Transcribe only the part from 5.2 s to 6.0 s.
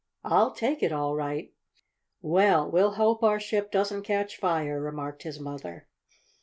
his mother.